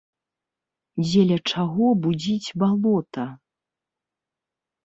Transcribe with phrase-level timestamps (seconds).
[1.03, 3.27] Дзеля чаго будзіць балота?